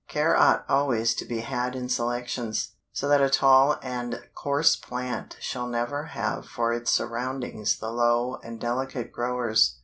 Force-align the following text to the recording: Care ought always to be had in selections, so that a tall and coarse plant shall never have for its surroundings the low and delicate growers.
Care 0.07 0.35
ought 0.35 0.65
always 0.67 1.13
to 1.13 1.25
be 1.25 1.41
had 1.41 1.75
in 1.75 1.87
selections, 1.87 2.71
so 2.91 3.07
that 3.07 3.21
a 3.21 3.29
tall 3.29 3.77
and 3.83 4.19
coarse 4.33 4.75
plant 4.75 5.35
shall 5.39 5.67
never 5.67 6.05
have 6.05 6.47
for 6.47 6.73
its 6.73 6.89
surroundings 6.89 7.77
the 7.77 7.91
low 7.91 8.39
and 8.43 8.59
delicate 8.59 9.11
growers. 9.11 9.75